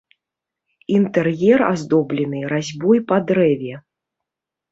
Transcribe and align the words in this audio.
Інтэр'ер 0.99 1.59
аздоблены 1.73 2.39
разьбой 2.53 2.99
па 3.11 3.17
дрэве. 3.33 3.73